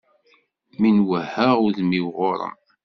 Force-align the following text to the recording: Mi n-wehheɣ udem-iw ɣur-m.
Mi 0.79 0.89
n-wehheɣ 0.97 1.55
udem-iw 1.65 2.07
ɣur-m. 2.17 2.55